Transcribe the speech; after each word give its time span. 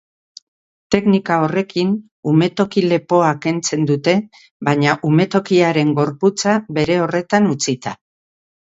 Teknika 0.95 1.37
horrekin, 1.47 1.91
umetoki-lepoa 2.33 3.29
kentzen 3.45 3.87
dute, 3.93 4.17
baina 4.71 4.99
umetokiaren 5.13 5.97
gorputza 6.03 6.61
bere 6.81 7.01
horretan 7.07 7.57
utzita. 7.57 7.99